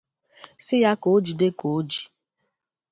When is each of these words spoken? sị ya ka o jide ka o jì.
sị 0.65 0.75
ya 0.83 0.93
ka 1.01 1.07
o 1.15 1.17
jide 1.25 1.47
ka 1.59 1.65
o 1.77 1.79
jì. 1.89 2.01